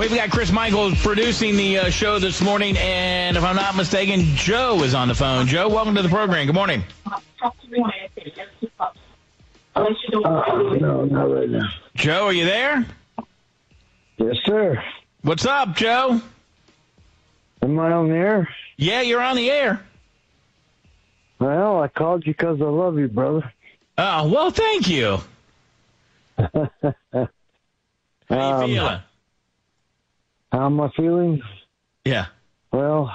We've 0.00 0.14
got 0.14 0.30
Chris 0.30 0.50
Michaels 0.50 0.98
producing 1.02 1.58
the 1.58 1.76
uh, 1.76 1.90
show 1.90 2.18
this 2.18 2.40
morning, 2.40 2.74
and 2.78 3.36
if 3.36 3.44
I'm 3.44 3.54
not 3.54 3.76
mistaken, 3.76 4.22
Joe 4.34 4.82
is 4.82 4.94
on 4.94 5.08
the 5.08 5.14
phone. 5.14 5.46
Joe, 5.46 5.68
welcome 5.68 5.94
to 5.94 6.00
the 6.00 6.08
program. 6.08 6.46
Good 6.46 6.54
morning. 6.54 6.82
Uh, 7.42 7.50
no, 9.76 11.04
not 11.04 11.30
right 11.30 11.50
now. 11.50 11.68
Joe, 11.96 12.24
are 12.24 12.32
you 12.32 12.46
there? 12.46 12.86
Yes, 14.16 14.36
sir. 14.46 14.82
What's 15.20 15.44
up, 15.44 15.76
Joe? 15.76 16.22
Am 17.60 17.78
I 17.78 17.92
on 17.92 18.08
the 18.08 18.14
air? 18.14 18.48
Yeah, 18.78 19.02
you're 19.02 19.20
on 19.20 19.36
the 19.36 19.50
air. 19.50 19.84
Well, 21.38 21.82
I 21.82 21.88
called 21.88 22.26
you 22.26 22.32
because 22.32 22.62
I 22.62 22.64
love 22.64 22.98
you, 22.98 23.08
brother. 23.08 23.52
Oh, 23.98 24.30
well, 24.30 24.50
thank 24.50 24.88
you. 24.88 25.18
How 26.38 26.48
you 27.12 27.28
Um, 28.30 28.66
feeling? 28.66 29.00
How 30.52 30.66
am 30.66 30.80
I 30.80 30.90
feeling? 30.96 31.42
Yeah. 32.04 32.26
Well, 32.72 33.10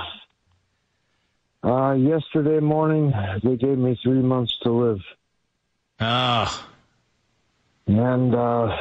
uh, 1.63 1.93
yesterday 1.93 2.59
morning 2.59 3.13
they 3.43 3.55
gave 3.57 3.77
me 3.77 3.97
three 4.03 4.21
months 4.21 4.53
to 4.63 4.71
live, 4.71 5.01
Oh, 5.99 6.67
and 7.87 8.35
uh, 8.35 8.77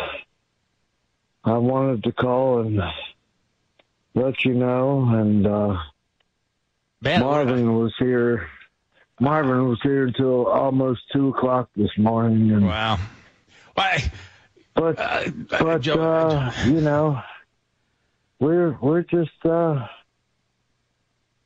I 1.45 1.57
wanted 1.59 2.05
to 2.05 2.13
call 2.13 2.61
and 2.61 2.81
let 4.15 4.45
you 4.45 4.55
know. 4.55 5.09
And 5.13 5.47
uh. 5.47 5.79
Marvin 7.03 7.75
was 7.77 7.93
here. 7.99 8.49
Marvin 9.21 9.69
was 9.69 9.79
here 9.83 10.07
until 10.07 10.47
almost 10.47 11.03
two 11.13 11.29
o'clock 11.29 11.69
this 11.77 11.91
morning, 11.99 12.51
and 12.51 12.67
Wow. 12.67 12.99
Why? 13.75 14.11
but 14.75 14.99
Uh, 14.99 15.31
but 15.51 15.79
Joe- 15.81 16.01
uh, 16.01 16.53
you 16.67 16.81
know, 16.81 17.21
we're 18.45 18.77
we're 18.83 19.03
just 19.03 19.47
uh, 19.47 19.87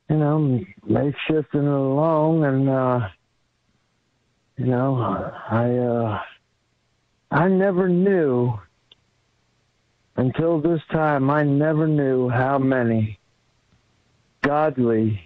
you 0.09 0.17
know 0.17 0.59
makeshifting 0.85 1.45
it 1.53 1.79
along, 1.87 2.43
and 2.43 2.69
uh, 2.69 3.07
you 4.57 4.65
know, 4.65 4.97
I 5.49 5.77
uh, 5.77 6.19
I 7.31 7.47
never 7.47 7.87
knew 7.87 8.53
until 10.17 10.59
this 10.59 10.81
time. 10.91 11.29
I 11.29 11.43
never 11.43 11.87
knew 11.87 12.27
how 12.27 12.57
many 12.57 13.17
godly 14.43 15.21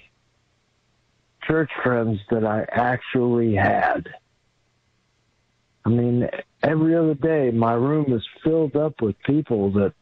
church 1.48 1.72
friends 1.82 2.20
that 2.30 2.46
I 2.46 2.68
actually 2.72 3.56
had. 3.56 4.10
I 5.86 5.90
mean, 5.90 6.30
every 6.62 6.96
other 6.96 7.16
day, 7.16 7.50
my 7.50 7.74
room 7.74 8.14
is 8.14 8.24
filled 8.44 8.76
up 8.76 9.02
with 9.02 9.16
people 9.24 9.72
that 9.72 9.94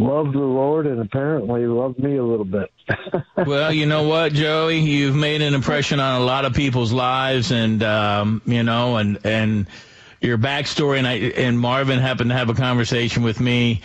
love 0.00 0.32
the 0.32 0.38
Lord 0.38 0.86
and 0.86 1.00
apparently 1.00 1.66
love 1.66 1.98
me 1.98 2.16
a 2.16 2.24
little 2.24 2.44
bit. 2.44 2.70
Well, 3.36 3.72
you 3.72 3.86
know 3.86 4.02
what, 4.06 4.32
Joey? 4.32 4.80
You've 4.80 5.14
made 5.14 5.40
an 5.42 5.54
impression 5.54 5.98
on 6.00 6.20
a 6.20 6.24
lot 6.24 6.44
of 6.44 6.52
people's 6.54 6.92
lives, 6.92 7.52
and 7.52 7.82
um, 7.82 8.42
you 8.44 8.62
know, 8.62 8.96
and 8.96 9.18
and 9.24 9.66
your 10.20 10.36
backstory. 10.36 10.98
And 10.98 11.06
I 11.06 11.14
and 11.14 11.58
Marvin 11.58 11.98
happened 11.98 12.30
to 12.30 12.36
have 12.36 12.50
a 12.50 12.54
conversation 12.54 13.22
with 13.22 13.40
me 13.40 13.80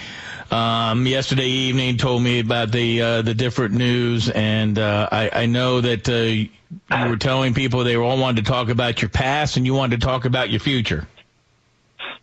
um, 0.51 1.07
yesterday 1.07 1.47
evening. 1.47 1.97
Told 1.97 2.21
me 2.21 2.39
about 2.39 2.71
the 2.71 3.01
uh, 3.01 3.21
the 3.21 3.33
different 3.33 3.75
news, 3.75 4.29
and 4.29 4.77
uh, 4.77 5.07
I, 5.11 5.29
I 5.33 5.45
know 5.45 5.81
that 5.81 6.09
uh, 6.09 6.13
you 6.13 7.09
were 7.09 7.17
telling 7.17 7.53
people 7.53 7.83
they 7.83 7.95
all 7.95 8.17
wanted 8.17 8.45
to 8.45 8.51
talk 8.51 8.69
about 8.69 9.01
your 9.01 9.09
past, 9.09 9.57
and 9.57 9.65
you 9.65 9.73
wanted 9.73 10.01
to 10.01 10.05
talk 10.05 10.25
about 10.25 10.49
your 10.49 10.59
future. 10.59 11.07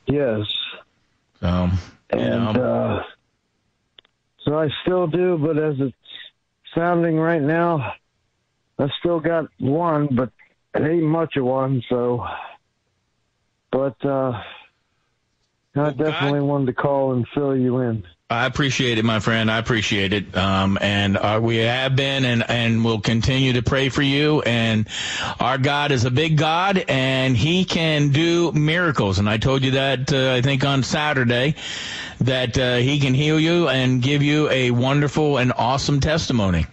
yes. 0.06 0.46
You 1.40 1.70
And 2.10 2.56
uh, 2.56 3.02
so 4.44 4.58
I 4.58 4.68
still 4.82 5.06
do, 5.06 5.38
but 5.38 5.58
as 5.58 5.76
it's 5.78 5.96
sounding 6.74 7.16
right 7.16 7.42
now, 7.42 7.94
I 8.78 8.88
still 8.98 9.20
got 9.20 9.46
one, 9.58 10.08
but 10.12 10.30
it 10.74 10.82
ain't 10.82 11.04
much 11.04 11.36
of 11.36 11.44
one, 11.44 11.82
so. 11.88 12.26
But 13.70 13.96
uh, 14.04 14.42
I 15.74 15.90
definitely 15.90 16.40
God- 16.40 16.48
wanted 16.48 16.66
to 16.66 16.72
call 16.74 17.12
and 17.12 17.26
fill 17.34 17.56
you 17.56 17.78
in. 17.78 18.04
I 18.32 18.46
appreciate 18.46 18.96
it, 18.96 19.04
my 19.04 19.20
friend. 19.20 19.50
I 19.50 19.58
appreciate 19.58 20.14
it. 20.14 20.34
Um, 20.34 20.78
and 20.80 21.18
uh, 21.18 21.38
we 21.42 21.58
have 21.58 21.94
been 21.94 22.24
and, 22.24 22.42
and 22.48 22.82
will 22.82 23.00
continue 23.02 23.52
to 23.52 23.62
pray 23.62 23.90
for 23.90 24.00
you. 24.00 24.40
And 24.40 24.88
our 25.38 25.58
God 25.58 25.92
is 25.92 26.06
a 26.06 26.10
big 26.10 26.38
God 26.38 26.82
and 26.88 27.36
he 27.36 27.66
can 27.66 28.08
do 28.08 28.50
miracles. 28.52 29.18
And 29.18 29.28
I 29.28 29.36
told 29.36 29.62
you 29.62 29.72
that, 29.72 30.10
uh, 30.10 30.32
I 30.32 30.40
think 30.40 30.64
on 30.64 30.82
Saturday 30.82 31.56
that, 32.26 32.56
uh, 32.58 32.76
he 32.76 32.98
can 33.00 33.14
heal 33.14 33.38
you 33.40 33.68
and 33.68 34.00
give 34.02 34.22
you 34.22 34.48
a 34.50 34.70
wonderful 34.70 35.38
and 35.38 35.52
awesome 35.56 36.00
testimony. 36.00 36.66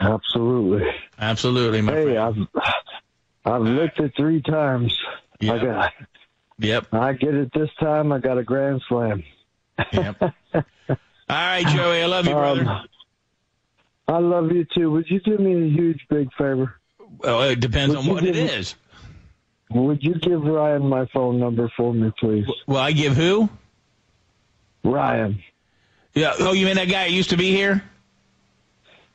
Absolutely. 0.00 0.88
Absolutely, 1.18 1.80
my 1.82 1.92
Hey, 1.92 2.04
friend. 2.14 2.48
I've 2.54 3.52
I've 3.52 3.62
licked 3.62 3.98
it 4.00 4.12
three 4.16 4.42
times. 4.42 4.96
I 5.40 5.44
Yep. 5.46 5.62
got 5.62 5.92
Yep. 6.60 6.86
I 6.94 7.12
get 7.14 7.34
it 7.34 7.52
this 7.52 7.70
time. 7.80 8.12
I 8.12 8.18
got 8.18 8.38
a 8.38 8.42
grand 8.44 8.82
slam. 8.88 9.22
Yep. 9.92 10.16
All 10.54 10.62
right, 11.28 11.66
Joey. 11.66 12.02
I 12.02 12.06
love 12.06 12.26
you, 12.26 12.32
brother. 12.34 12.64
Um, 12.66 12.88
I 14.08 14.18
love 14.18 14.50
you 14.52 14.64
too. 14.74 14.90
Would 14.90 15.08
you 15.10 15.20
do 15.20 15.36
me 15.38 15.54
a 15.66 15.70
huge 15.70 16.00
big 16.08 16.32
favor? 16.34 16.74
Well, 17.18 17.42
it 17.42 17.60
depends 17.60 17.94
would 17.96 18.04
on 18.06 18.14
what 18.14 18.24
it 18.24 18.34
give 18.34 18.36
me- 18.36 18.42
is. 18.52 18.74
Would 19.70 20.02
you 20.02 20.14
give 20.14 20.42
Ryan 20.42 20.88
my 20.88 21.04
phone 21.12 21.38
number 21.38 21.70
for 21.76 21.92
me, 21.92 22.10
please? 22.18 22.46
Well, 22.66 22.78
I 22.80 22.92
give 22.92 23.14
who? 23.16 23.50
Ryan. 24.84 25.42
Yeah. 26.14 26.34
Oh, 26.38 26.52
you 26.52 26.66
mean 26.66 26.76
that 26.76 26.88
guy 26.88 27.08
who 27.08 27.14
used 27.14 27.30
to 27.30 27.36
be 27.36 27.50
here? 27.52 27.82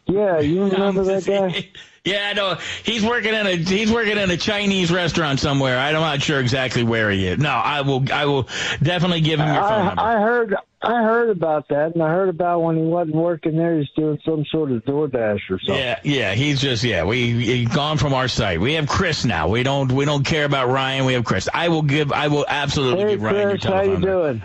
Yeah, 0.06 0.40
you 0.40 0.63
remember 0.69 1.03
that 1.03 1.25
guy? 1.25 1.69
Yeah, 2.06 2.28
I 2.29 2.34
know. 2.34 2.57
He's 2.84 3.01
working 3.01 3.34
in 3.34 3.47
a 3.47 3.56
he's 3.56 3.90
working 3.90 4.18
in 4.18 4.29
a 4.29 4.35
Chinese 4.35 4.91
restaurant 4.91 5.40
somewhere. 5.40 5.79
I'm 5.79 5.94
not 5.94 6.22
sure 6.22 6.41
exactly 6.41 6.84
where 6.84 7.09
he 7.09 7.25
is. 7.28 7.40
No, 7.40 7.50
I 7.50 7.79
will 7.79 8.03
I 8.12 8.25
will 8.25 8.50
definitely 8.81 9.22
give 9.22 9.40
him 9.40 9.47
your 9.47 9.62
phone 9.63 9.72
I, 9.72 9.85
number. 9.85 10.01
I 10.01 10.22
heard 10.22 10.56
I 10.81 11.01
heard 11.01 11.29
about 11.29 11.69
that, 11.69 11.94
and 11.94 12.03
I 12.03 12.09
heard 12.09 12.28
about 12.28 12.62
when 12.62 12.75
he 12.75 12.84
wasn't 12.84 13.16
working 13.16 13.56
there, 13.56 13.80
he's 13.80 13.88
doing 13.95 14.19
some 14.25 14.44
sort 14.51 14.74
of 14.74 14.84
DoorDash 14.84 15.50
or 15.50 15.59
something. 15.59 15.75
yeah, 15.75 16.01
yeah, 16.03 16.34
he's 16.34 16.59
just 16.59 16.84
yeah. 16.84 17.06
We 17.06 17.41
he's 17.41 17.69
gone 17.69 17.97
from 17.97 18.13
our 18.13 18.28
site. 18.28 18.59
We 18.59 18.74
have 18.74 18.90
Chris 18.90 19.24
now. 19.24 19.47
We 19.47 19.63
don't 19.63 19.90
we 19.90 20.03
don't 20.03 20.25
care 20.25 20.44
about 20.44 20.68
Ryan. 20.68 21.06
We 21.06 21.13
have 21.13 21.24
Chris. 21.24 21.47
I 21.53 21.69
will 21.69 21.84
give 21.84 22.12
I 22.12 22.28
will 22.28 22.45
absolutely 22.45 23.03
Hey, 23.06 23.09
give 23.12 23.22
Ryan 23.22 23.38
your 23.40 23.50
Chris, 23.51 23.63
how 23.63 23.69
telephone 23.81 24.01
you 24.01 24.06
doing? 24.06 24.41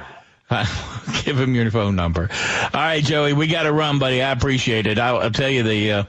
give 1.24 1.38
him 1.38 1.54
your 1.54 1.70
phone 1.70 1.96
number. 1.96 2.28
All 2.30 2.80
right, 2.80 3.02
Joey, 3.02 3.32
we 3.32 3.46
got 3.46 3.64
to 3.64 3.72
run, 3.72 3.98
buddy. 3.98 4.22
I 4.22 4.32
appreciate 4.32 4.86
it. 4.86 4.98
I'll, 4.98 5.18
I'll 5.18 5.30
tell 5.30 5.50
you 5.50 5.62
the 5.62 5.92
uh, 5.92 6.04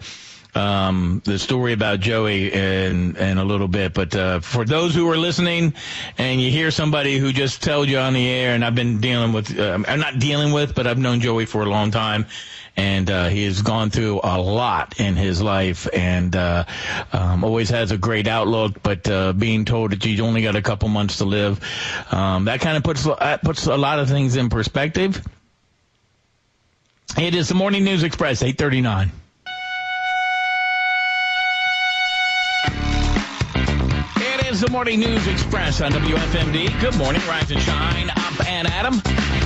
um, 0.55 1.21
the 1.25 1.37
story 1.37 1.73
about 1.73 1.99
Joey 1.99 2.51
in 2.51 3.15
in 3.17 3.37
a 3.37 3.43
little 3.43 3.67
bit. 3.67 3.93
But 3.93 4.15
uh, 4.15 4.39
for 4.39 4.65
those 4.65 4.95
who 4.95 5.09
are 5.09 5.17
listening, 5.17 5.73
and 6.17 6.41
you 6.41 6.49
hear 6.49 6.71
somebody 6.71 7.17
who 7.17 7.31
just 7.31 7.63
told 7.63 7.87
you 7.87 7.99
on 7.99 8.13
the 8.13 8.27
air, 8.27 8.55
and 8.55 8.65
I've 8.65 8.75
been 8.75 8.99
dealing 8.99 9.33
with, 9.33 9.57
uh, 9.57 9.79
I'm 9.87 9.99
not 9.99 10.19
dealing 10.19 10.51
with, 10.53 10.75
but 10.75 10.87
I've 10.87 10.97
known 10.97 11.19
Joey 11.21 11.45
for 11.45 11.61
a 11.61 11.69
long 11.69 11.91
time. 11.91 12.25
And 12.79 13.09
uh, 13.09 13.27
he 13.27 13.43
has 13.43 13.61
gone 13.61 13.89
through 13.89 14.21
a 14.23 14.39
lot 14.39 15.01
in 15.01 15.17
his 15.17 15.41
life, 15.41 15.85
and 15.93 16.33
uh, 16.33 16.63
um, 17.11 17.43
always 17.43 17.69
has 17.71 17.91
a 17.91 17.97
great 17.97 18.25
outlook. 18.25 18.81
But 18.81 19.09
uh, 19.09 19.33
being 19.33 19.65
told 19.65 19.91
that 19.91 20.05
you 20.05 20.23
only 20.23 20.41
got 20.41 20.55
a 20.55 20.61
couple 20.61 20.87
months 20.87 21.17
to 21.17 21.25
live, 21.25 21.59
um, 22.09 22.45
that 22.45 22.61
kind 22.61 22.77
of 22.77 22.83
puts 22.83 23.03
that 23.03 23.43
puts 23.43 23.67
a 23.67 23.75
lot 23.75 23.99
of 23.99 24.07
things 24.07 24.37
in 24.37 24.49
perspective. 24.49 25.21
It 27.17 27.35
is 27.35 27.49
the 27.49 27.55
Morning 27.55 27.83
News 27.83 28.03
Express, 28.03 28.41
839. 28.41 29.11
It 34.15 34.45
is 34.45 34.61
the 34.61 34.69
Morning 34.69 35.01
News 35.01 35.27
Express 35.27 35.81
on 35.81 35.91
WFMD. 35.91 36.79
Good 36.79 36.95
morning, 36.97 37.21
rise 37.27 37.51
and 37.51 37.59
shine. 37.59 38.09
Up 38.09 38.47
and 38.47 38.67
Adam, 38.67 39.01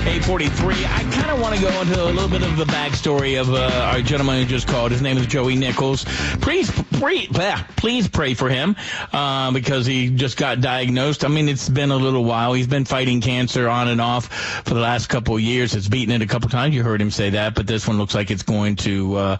843. 0.06 0.84
I 0.84 1.02
kind 1.14 1.30
of 1.30 1.40
want 1.40 1.54
to 1.54 1.60
go 1.62 1.80
into 1.80 2.02
a 2.02 2.12
little 2.12 2.28
bit 2.28 2.42
of 2.42 2.58
the 2.58 2.66
backstory 2.66 3.40
of 3.40 3.54
uh, 3.54 3.90
our 3.90 4.02
gentleman 4.02 4.42
who 4.42 4.44
just 4.46 4.68
called. 4.68 4.92
His 4.92 5.00
name 5.00 5.16
is 5.16 5.26
Joey 5.26 5.56
Nichols. 5.56 6.04
Please, 6.42 6.70
please, 6.70 7.28
please 7.76 8.06
pray 8.06 8.34
for 8.34 8.50
him 8.50 8.76
uh, 9.14 9.50
because 9.52 9.86
he 9.86 10.10
just 10.10 10.36
got 10.36 10.60
diagnosed. 10.60 11.24
I 11.24 11.28
mean, 11.28 11.48
it's 11.48 11.70
been 11.70 11.90
a 11.90 11.96
little 11.96 12.22
while. 12.22 12.52
He's 12.52 12.66
been 12.66 12.84
fighting 12.84 13.22
cancer 13.22 13.66
on 13.66 13.88
and 13.88 13.98
off 13.98 14.26
for 14.64 14.74
the 14.74 14.80
last 14.80 15.08
couple 15.08 15.36
of 15.36 15.40
years. 15.40 15.74
It's 15.74 15.88
beaten 15.88 16.14
it 16.14 16.20
a 16.20 16.26
couple 16.26 16.50
times. 16.50 16.74
You 16.74 16.82
heard 16.82 17.00
him 17.00 17.10
say 17.10 17.30
that, 17.30 17.54
but 17.54 17.66
this 17.66 17.88
one 17.88 17.96
looks 17.96 18.14
like 18.14 18.30
it's 18.30 18.42
going 18.42 18.76
to 18.76 19.16
uh, 19.16 19.36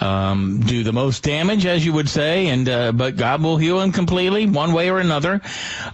um, 0.00 0.60
do 0.60 0.84
the 0.84 0.92
most 0.92 1.22
damage, 1.22 1.66
as 1.66 1.84
you 1.84 1.92
would 1.92 2.08
say. 2.08 2.46
And 2.46 2.66
uh, 2.66 2.92
but 2.92 3.16
God 3.16 3.42
will 3.42 3.58
heal 3.58 3.78
him 3.78 3.92
completely, 3.92 4.46
one 4.46 4.72
way 4.72 4.90
or 4.90 5.00
another. 5.00 5.42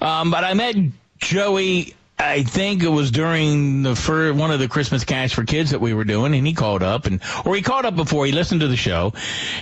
Um, 0.00 0.31
but 0.31 0.44
I 0.44 0.55
met 0.55 0.76
Joey. 1.19 1.94
I 2.19 2.43
think 2.44 2.82
it 2.82 2.88
was 2.88 3.11
during 3.11 3.82
the 3.82 3.96
first, 3.96 4.38
one 4.38 4.50
of 4.50 4.61
the 4.61 4.69
Christmas 4.69 5.05
cash 5.05 5.34
for 5.34 5.44
kids 5.44 5.70
that 5.70 5.81
we 5.81 5.94
were 5.94 6.05
doing, 6.05 6.34
and 6.34 6.46
he 6.46 6.52
called 6.52 6.82
up, 6.82 7.06
and 7.06 7.20
or 7.44 7.56
he 7.56 7.62
called 7.62 7.84
up 7.84 7.96
before 7.96 8.25
he 8.25 8.32
listened 8.32 8.61
to 8.61 8.69
the 8.69 8.76
show. 8.76 9.12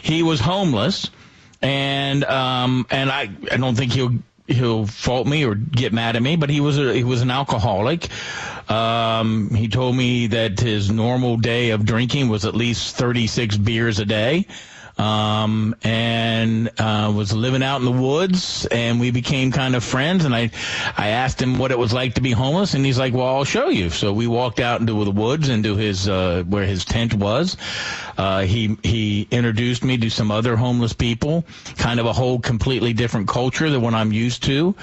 He 0.02 0.22
was 0.22 0.38
homeless, 0.38 1.10
and 1.62 2.25
um, 2.25 2.87
and 2.90 3.10
I 3.10 3.31
I 3.50 3.56
don't 3.56 3.75
think 3.75 3.93
he'll 3.93 4.19
he'll 4.46 4.87
fault 4.87 5.26
me 5.26 5.44
or 5.44 5.54
get 5.54 5.93
mad 5.93 6.16
at 6.16 6.22
me, 6.22 6.37
but 6.37 6.50
he 6.50 6.60
was 6.60 6.78
a, 6.78 6.93
he 6.93 7.04
was 7.04 7.22
an 7.22 7.31
alcoholic. 7.31 8.08
Um, 8.70 9.50
he 9.55 9.69
told 9.69 9.96
me 9.96 10.28
that 10.28 10.60
his 10.60 10.90
normal 10.90 11.37
day 11.38 11.70
of 11.70 11.84
drinking 11.84 12.28
was 12.28 12.44
at 12.44 12.55
least 12.55 12.96
36 12.96 13.56
beers 13.58 13.98
a 13.98 14.05
day 14.05 14.46
um, 14.99 15.75
and 15.83 16.71
uh, 16.79 17.12
was 17.15 17.33
living 17.33 17.62
out 17.62 17.79
in 17.79 17.85
the 17.85 17.93
woods, 17.93 18.67
and 18.67 19.00
we 19.00 19.11
became 19.11 19.50
kind 19.50 19.75
of 19.75 19.83
friends. 19.83 20.25
And 20.25 20.35
I, 20.35 20.50
I 20.97 21.09
asked 21.09 21.41
him 21.41 21.59
what 21.59 21.71
it 21.71 21.79
was 21.79 21.93
like 21.93 22.15
to 22.15 22.21
be 22.21 22.33
homeless, 22.33 22.75
and 22.75 22.85
he's 22.85 22.99
like, 22.99 23.15
"Well, 23.15 23.27
I'll 23.27 23.44
show 23.44 23.69
you." 23.69 23.91
So 23.91 24.12
we 24.12 24.27
walked 24.27 24.61
out 24.61 24.81
into 24.81 25.05
the 25.05 25.11
woods, 25.11 25.49
into 25.49 25.77
his 25.77 26.09
uh, 26.09 26.44
where 26.47 26.65
his 26.65 26.85
tent 26.85 27.15
was. 27.15 27.56
Uh, 28.19 28.43
he 28.43 28.77
he 28.83 29.27
introduced 29.31 29.85
me 29.85 29.97
to 29.99 30.11
some 30.11 30.31
other 30.31 30.56
homeless 30.56 30.93
people, 30.93 31.44
kind 31.77 32.00
of 32.00 32.06
a 32.06 32.12
whole 32.12 32.39
completely 32.39 32.93
different 32.93 33.29
culture 33.29 33.71
than 33.71 33.81
what 33.81 33.94
I'm 33.94 34.12
used 34.12 34.43
to. 34.44 34.75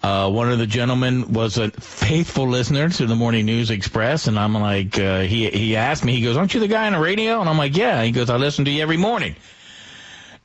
Uh, 0.00 0.30
one 0.30 0.50
of 0.50 0.58
the 0.58 0.66
gentlemen 0.66 1.32
was 1.32 1.58
a 1.58 1.70
faithful 1.72 2.48
listener 2.48 2.88
to 2.88 3.06
the 3.06 3.16
Morning 3.16 3.46
News 3.46 3.70
Express, 3.70 4.28
and 4.28 4.38
I'm 4.38 4.54
like, 4.54 4.98
uh, 4.98 5.20
he 5.20 5.50
he 5.50 5.76
asked 5.76 6.04
me, 6.04 6.14
he 6.14 6.22
goes, 6.22 6.36
"Aren't 6.36 6.54
you 6.54 6.60
the 6.60 6.68
guy 6.68 6.86
on 6.86 6.92
the 6.92 7.00
radio?" 7.00 7.40
And 7.40 7.48
I'm 7.48 7.58
like, 7.58 7.76
"Yeah." 7.76 8.02
He 8.04 8.12
goes, 8.12 8.30
"I 8.30 8.36
listen 8.36 8.64
to 8.66 8.70
you 8.70 8.80
every 8.80 8.96
morning." 8.96 9.34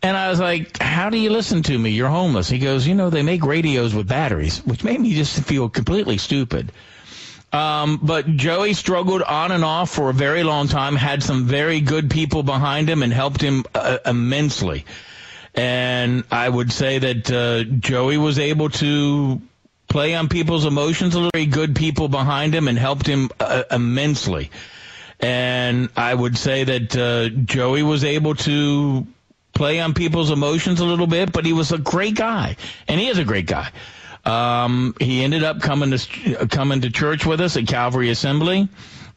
And 0.01 0.17
I 0.17 0.29
was 0.29 0.39
like, 0.39 0.79
"How 0.79 1.09
do 1.11 1.17
you 1.17 1.29
listen 1.29 1.61
to 1.63 1.77
me? 1.77 1.91
You're 1.91 2.09
homeless." 2.09 2.49
He 2.49 2.57
goes, 2.57 2.87
"You 2.87 2.95
know, 2.95 3.11
they 3.11 3.21
make 3.21 3.45
radios 3.45 3.93
with 3.93 4.07
batteries," 4.07 4.57
which 4.65 4.83
made 4.83 4.99
me 4.99 5.13
just 5.13 5.39
feel 5.43 5.69
completely 5.69 6.17
stupid. 6.17 6.71
Um, 7.53 7.99
but 8.01 8.25
Joey 8.35 8.73
struggled 8.73 9.21
on 9.21 9.51
and 9.51 9.63
off 9.63 9.91
for 9.91 10.09
a 10.09 10.13
very 10.13 10.41
long 10.41 10.67
time. 10.67 10.95
Had 10.95 11.21
some 11.21 11.45
very 11.45 11.79
good 11.79 12.09
people 12.09 12.41
behind 12.41 12.89
him 12.89 13.03
and 13.03 13.13
helped 13.13 13.41
him 13.41 13.65
uh, 13.75 13.99
immensely. 14.03 14.85
And 15.55 16.23
I 16.31 16.49
would 16.49 16.71
say 16.71 16.99
that 16.99 17.31
uh, 17.31 17.63
Joey 17.63 18.17
was 18.17 18.39
able 18.39 18.69
to 18.69 19.41
play 19.87 20.15
on 20.15 20.27
people's 20.29 20.65
emotions. 20.65 21.15
Very 21.15 21.45
good 21.45 21.75
people 21.75 22.07
behind 22.07 22.55
him 22.55 22.67
and 22.67 22.77
helped 22.77 23.05
him 23.05 23.29
uh, 23.39 23.63
immensely. 23.69 24.49
And 25.19 25.89
I 25.95 26.13
would 26.13 26.37
say 26.37 26.63
that 26.63 26.97
uh, 26.97 27.29
Joey 27.29 27.83
was 27.83 28.03
able 28.03 28.35
to 28.35 29.05
play 29.53 29.79
on 29.79 29.93
people's 29.93 30.31
emotions 30.31 30.79
a 30.79 30.85
little 30.85 31.07
bit, 31.07 31.31
but 31.31 31.45
he 31.45 31.53
was 31.53 31.71
a 31.71 31.77
great 31.77 32.15
guy, 32.15 32.57
and 32.87 32.99
he 32.99 33.07
is 33.07 33.19
a 33.19 33.23
great 33.23 33.45
guy. 33.45 33.71
Um, 34.25 34.95
he 34.99 35.23
ended 35.23 35.43
up 35.43 35.61
coming 35.61 35.91
to 35.91 36.47
coming 36.47 36.81
to 36.81 36.89
church 36.89 37.25
with 37.25 37.41
us 37.41 37.57
at 37.57 37.67
Calvary 37.67 38.09
Assembly 38.09 38.69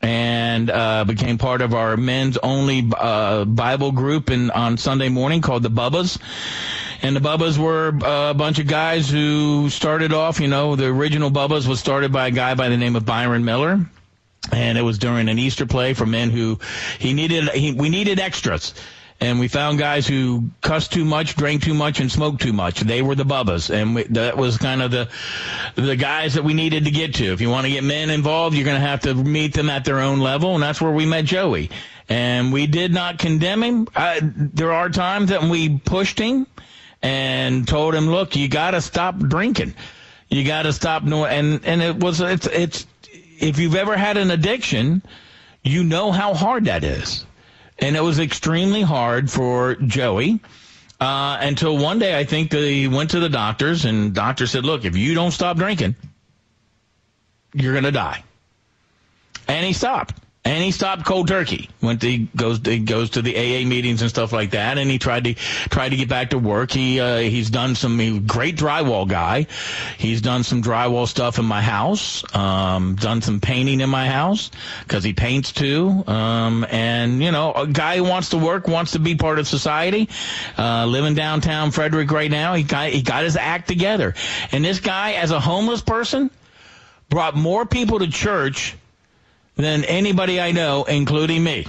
and 0.03 0.70
uh, 0.70 1.05
became 1.05 1.38
part 1.38 1.62
of 1.62 1.75
our 1.75 1.97
men's 1.97 2.37
only 2.38 2.88
uh, 2.97 3.44
Bible 3.44 3.93
group 3.93 4.31
in, 4.31 4.50
on 4.50 4.76
Sunday 4.76 5.08
morning 5.08 5.41
called 5.41 5.62
the 5.62 5.70
Bubbas. 5.70 6.19
And 7.03 7.14
the 7.14 7.20
Bubbas 7.20 7.58
were 7.58 7.93
uh, 8.03 8.31
a 8.31 8.35
bunch 8.35 8.58
of 8.58 8.67
guys 8.67 9.08
who 9.08 9.70
started 9.70 10.12
off, 10.12 10.41
you 10.41 10.49
know, 10.49 10.76
the 10.76 10.87
original 10.87 11.31
Bubbas 11.31 11.67
was 11.67 11.79
started 11.79 12.12
by 12.12 12.29
a 12.29 12.31
guy 12.31 12.55
by 12.55 12.69
the 12.69 12.76
name 12.76 12.97
of 12.97 13.06
Byron 13.06 13.44
Miller. 13.44 13.87
And 14.52 14.79
it 14.79 14.82
was 14.82 14.99
during 14.99 15.29
an 15.29 15.38
Easter 15.38 15.67
play 15.67 15.94
for 15.94 16.06
men 16.06 16.31
who 16.31 16.59
he 16.99 17.12
needed, 17.12 17.49
he, 17.50 17.73
we 17.73 17.88
needed 17.88 18.20
extras 18.20 18.75
and 19.20 19.40
we 19.40 19.48
found 19.48 19.78
guys 19.78 20.06
who 20.06 20.50
cussed 20.60 20.92
too 20.92 21.04
much, 21.04 21.36
drank 21.36 21.62
too 21.62 21.74
much, 21.74 22.00
and 22.00 22.12
smoked 22.12 22.42
too 22.42 22.52
much. 22.52 22.80
They 22.80 23.00
were 23.00 23.14
the 23.14 23.24
bubbas, 23.24 23.70
and 23.70 23.94
we, 23.94 24.02
that 24.04 24.36
was 24.36 24.58
kind 24.58 24.82
of 24.82 24.90
the 24.90 25.08
the 25.74 25.96
guys 25.96 26.34
that 26.34 26.44
we 26.44 26.52
needed 26.52 26.84
to 26.84 26.90
get 26.90 27.14
to. 27.14 27.32
If 27.32 27.40
you 27.40 27.48
want 27.48 27.64
to 27.64 27.72
get 27.72 27.82
men 27.82 28.10
involved, 28.10 28.54
you're 28.54 28.66
going 28.66 28.80
to 28.80 28.86
have 28.86 29.00
to 29.00 29.14
meet 29.14 29.54
them 29.54 29.70
at 29.70 29.84
their 29.84 30.00
own 30.00 30.20
level, 30.20 30.54
and 30.54 30.62
that's 30.62 30.80
where 30.80 30.92
we 30.92 31.06
met 31.06 31.24
Joey. 31.24 31.70
And 32.08 32.52
we 32.52 32.66
did 32.66 32.92
not 32.92 33.18
condemn 33.18 33.62
him. 33.62 33.88
I, 33.96 34.20
there 34.22 34.72
are 34.72 34.90
times 34.90 35.30
that 35.30 35.42
we 35.42 35.78
pushed 35.78 36.18
him 36.18 36.46
and 37.02 37.66
told 37.66 37.94
him, 37.94 38.08
"Look, 38.08 38.36
you 38.36 38.48
got 38.48 38.72
to 38.72 38.82
stop 38.82 39.18
drinking. 39.18 39.74
You 40.28 40.44
got 40.44 40.62
to 40.62 40.72
stop." 40.74 41.04
No, 41.04 41.24
and 41.24 41.64
and 41.64 41.80
it 41.80 41.96
was 41.96 42.20
it's 42.20 42.46
it's 42.46 42.86
if 43.38 43.58
you've 43.58 43.76
ever 43.76 43.96
had 43.96 44.18
an 44.18 44.30
addiction, 44.30 45.02
you 45.62 45.84
know 45.84 46.12
how 46.12 46.34
hard 46.34 46.66
that 46.66 46.84
is 46.84 47.24
and 47.78 47.96
it 47.96 48.00
was 48.00 48.19
extremely 48.19 48.82
hard 48.82 49.31
for 49.31 49.75
Joey. 49.75 50.40
Uh, 50.99 51.37
until 51.40 51.76
one 51.76 51.99
day, 51.99 52.19
I 52.19 52.25
think 52.25 52.52
he 52.52 52.88
went 52.88 53.11
to 53.11 53.20
the 53.20 53.28
doctors, 53.28 53.84
and 53.84 54.14
doctor 54.14 54.46
said, 54.46 54.64
"Look, 54.64 54.84
if 54.84 54.96
you 54.96 55.14
don't 55.14 55.31
stop 55.31 55.56
drinking, 55.58 55.94
you're 57.52 57.73
to 57.84 57.93
die." 57.93 58.23
And 59.46 59.64
he 59.64 59.73
stopped 59.73 60.14
and 60.46 60.62
he 60.62 60.70
stopped 60.70 61.04
cold 61.04 61.26
turkey. 61.26 61.69
Went 61.82 62.00
to, 62.02 62.08
he 62.08 62.28
goes 62.37 62.60
he 62.64 62.78
goes 62.78 63.10
to 63.10 63.22
the 63.22 63.37
AA 63.37 63.66
meetings 63.66 64.00
and 64.00 64.08
stuff 64.08 64.32
like 64.32 64.50
that, 64.52 64.78
and 64.78 64.88
he 64.88 64.98
tried 64.98 65.25
to 65.25 65.34
tried 65.34 65.88
to 65.88 65.96
get 65.96 66.08
back 66.08 66.31
to 66.31 66.38
work. 66.38 66.70
He 66.70 67.00
uh, 67.00 67.19
he's 67.19 67.50
done 67.50 67.75
some 67.75 67.98
he, 67.98 68.20
great 68.20 68.56
drywall 68.56 69.08
guy. 69.08 69.48
He's 69.98 70.20
done 70.20 70.44
some 70.44 70.62
drywall 70.62 71.08
stuff 71.08 71.40
in 71.40 71.44
my 71.44 71.62
house. 71.62 72.22
Um, 72.32 72.94
done 72.94 73.22
some 73.22 73.40
painting 73.40 73.81
in 73.81 73.90
my 73.90 74.08
house 74.08 74.52
because 74.84 75.02
he 75.02 75.12
paints 75.12 75.50
too. 75.50 76.04
Um, 76.06 76.64
and 76.70 77.20
you 77.20 77.32
know, 77.32 77.52
a 77.52 77.66
guy 77.66 77.96
who 77.96 78.04
wants 78.04 78.31
to 78.31 78.38
work 78.38 78.69
wants 78.69 78.92
to 78.92 79.00
be 79.00 79.16
part 79.16 79.40
of 79.40 79.49
society. 79.49 80.08
Uh, 80.56 80.87
living 80.87 81.14
downtown 81.14 81.72
Frederick 81.72 82.12
right 82.12 82.31
now, 82.31 82.54
he 82.54 82.62
got 82.62 82.90
he 82.90 83.02
got 83.02 83.25
his 83.25 83.37
act 83.37 83.66
together. 83.66 84.14
And 84.52 84.64
this 84.64 84.78
guy, 84.78 85.14
as 85.14 85.32
a 85.32 85.40
homeless 85.40 85.82
person, 85.82 86.31
brought 87.08 87.34
more 87.34 87.66
people 87.66 87.99
to 87.99 88.06
church 88.06 88.76
than 89.56 89.85
anybody 89.85 90.41
I 90.41 90.53
know, 90.53 90.85
including 90.85 91.43
me. 91.43 91.67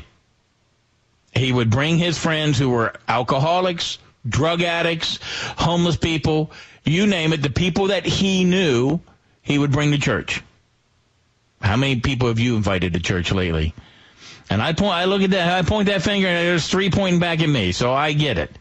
He 1.33 1.51
would 1.51 1.69
bring 1.69 1.97
his 1.97 2.17
friends 2.17 2.57
who 2.57 2.69
were 2.69 2.93
alcoholics, 3.07 3.97
drug 4.27 4.61
addicts, 4.61 5.19
homeless 5.57 5.97
people, 5.97 6.51
you 6.83 7.07
name 7.07 7.33
it, 7.33 7.41
the 7.41 7.49
people 7.49 7.87
that 7.87 8.05
he 8.05 8.43
knew, 8.43 8.99
he 9.41 9.57
would 9.57 9.71
bring 9.71 9.91
to 9.91 9.97
church. 9.97 10.41
How 11.61 11.75
many 11.75 11.99
people 11.99 12.27
have 12.27 12.39
you 12.39 12.55
invited 12.55 12.93
to 12.93 12.99
church 12.99 13.31
lately? 13.31 13.73
And 14.49 14.61
I 14.61 14.73
point, 14.73 14.93
I 14.93 15.05
look 15.05 15.21
at 15.21 15.31
that, 15.31 15.51
I 15.51 15.67
point 15.67 15.87
that 15.87 16.01
finger, 16.01 16.27
and 16.27 16.47
there's 16.47 16.67
three 16.67 16.89
pointing 16.89 17.19
back 17.19 17.41
at 17.41 17.49
me, 17.49 17.71
so 17.71 17.93
I 17.93 18.13
get 18.13 18.37
it 18.37 18.51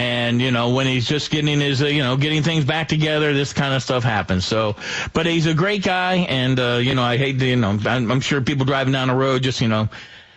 and 0.00 0.40
you 0.40 0.50
know 0.50 0.70
when 0.70 0.86
he's 0.86 1.06
just 1.06 1.30
getting 1.30 1.60
his 1.60 1.82
uh, 1.82 1.86
you 1.86 2.02
know 2.02 2.16
getting 2.16 2.42
things 2.42 2.64
back 2.64 2.88
together 2.88 3.34
this 3.34 3.52
kind 3.52 3.74
of 3.74 3.82
stuff 3.82 4.02
happens. 4.02 4.46
So 4.46 4.76
but 5.12 5.26
he's 5.26 5.44
a 5.46 5.52
great 5.52 5.82
guy 5.82 6.14
and 6.14 6.58
uh 6.58 6.80
you 6.82 6.94
know 6.94 7.02
i 7.02 7.18
hate 7.18 7.38
to 7.38 7.46
you 7.46 7.56
know 7.56 7.78
I'm, 7.84 8.10
I'm 8.10 8.20
sure 8.20 8.40
people 8.40 8.64
driving 8.64 8.92
down 8.94 9.08
the 9.08 9.14
road 9.14 9.42
just 9.42 9.60
you 9.60 9.68
know 9.68 9.90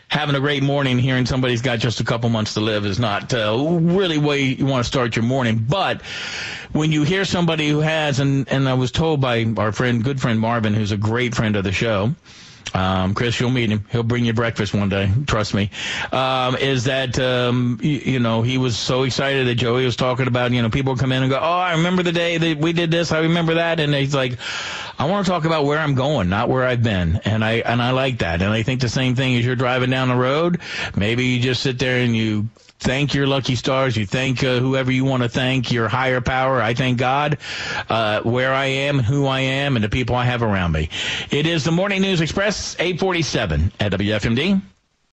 having 0.09 0.35
a 0.35 0.39
great 0.41 0.63
morning 0.63 0.99
hearing 0.99 1.25
somebody's 1.25 1.61
got 1.61 1.79
just 1.79 2.01
a 2.01 2.03
couple 2.03 2.29
months 2.29 2.55
to 2.55 2.59
live 2.59 2.85
is 2.85 2.99
not 2.99 3.33
uh, 3.33 3.57
really 3.57 4.17
way 4.17 4.41
you 4.41 4.65
want 4.65 4.83
to 4.83 4.87
start 4.87 5.15
your 5.15 5.23
morning. 5.23 5.65
But 5.67 6.01
when 6.73 6.91
you 6.91 7.03
hear 7.03 7.23
somebody 7.23 7.69
who 7.69 7.79
has 7.79 8.19
and 8.19 8.49
and 8.49 8.67
i 8.67 8.73
was 8.73 8.91
told 8.91 9.21
by 9.21 9.45
our 9.57 9.71
friend 9.71 10.03
good 10.03 10.19
friend 10.19 10.39
marvin 10.39 10.73
who's 10.73 10.91
a 10.91 10.97
great 10.97 11.33
friend 11.35 11.55
of 11.55 11.63
the 11.63 11.71
show 11.71 12.13
um, 12.73 13.13
Chris, 13.13 13.39
you'll 13.39 13.51
meet 13.51 13.69
him. 13.69 13.85
He'll 13.91 14.03
bring 14.03 14.25
you 14.25 14.33
breakfast 14.33 14.73
one 14.73 14.89
day. 14.89 15.11
Trust 15.27 15.53
me. 15.53 15.69
Um, 16.11 16.55
is 16.55 16.85
that, 16.85 17.19
um, 17.19 17.79
you, 17.81 17.99
you, 17.99 18.19
know, 18.19 18.41
he 18.41 18.57
was 18.57 18.77
so 18.77 19.03
excited 19.03 19.47
that 19.47 19.55
Joey 19.55 19.85
was 19.85 19.95
talking 19.95 20.27
about, 20.27 20.51
you 20.51 20.61
know, 20.61 20.69
people 20.69 20.95
come 20.95 21.11
in 21.11 21.21
and 21.21 21.29
go, 21.29 21.37
Oh, 21.37 21.41
I 21.41 21.73
remember 21.73 22.01
the 22.03 22.11
day 22.11 22.37
that 22.37 22.57
we 22.57 22.73
did 22.73 22.89
this. 22.89 23.11
I 23.11 23.19
remember 23.19 23.55
that. 23.55 23.79
And 23.79 23.93
he's 23.93 24.15
like, 24.15 24.39
I 24.97 25.05
want 25.05 25.25
to 25.25 25.31
talk 25.31 25.45
about 25.45 25.65
where 25.65 25.79
I'm 25.79 25.95
going, 25.95 26.29
not 26.29 26.49
where 26.49 26.63
I've 26.63 26.83
been. 26.83 27.21
And 27.25 27.43
I, 27.43 27.53
and 27.53 27.81
I 27.81 27.91
like 27.91 28.19
that. 28.19 28.41
And 28.41 28.51
I 28.51 28.63
think 28.63 28.81
the 28.81 28.89
same 28.89 29.15
thing 29.15 29.35
as 29.35 29.45
you're 29.45 29.55
driving 29.55 29.89
down 29.89 30.09
the 30.09 30.15
road. 30.15 30.59
Maybe 30.95 31.25
you 31.25 31.41
just 31.41 31.63
sit 31.63 31.79
there 31.79 31.99
and 31.99 32.15
you 32.15 32.49
thank 32.79 33.13
your 33.13 33.25
lucky 33.25 33.55
stars. 33.55 33.97
You 33.97 34.05
thank 34.05 34.43
uh, 34.43 34.59
whoever 34.59 34.91
you 34.91 35.05
want 35.05 35.23
to 35.23 35.29
thank, 35.29 35.71
your 35.71 35.87
higher 35.87 36.21
power. 36.21 36.61
I 36.61 36.73
thank 36.73 36.97
God, 36.97 37.37
uh, 37.89 38.21
where 38.21 38.53
I 38.53 38.65
am, 38.65 38.99
who 38.99 39.25
I 39.25 39.39
am, 39.41 39.75
and 39.75 39.83
the 39.83 39.89
people 39.89 40.15
I 40.15 40.25
have 40.25 40.43
around 40.43 40.73
me. 40.73 40.89
It 41.31 41.47
is 41.47 41.63
the 41.63 41.71
Morning 41.71 42.01
News 42.01 42.21
Express, 42.21 42.75
847 42.79 43.71
at 43.79 43.91
WFMD. 43.93 44.61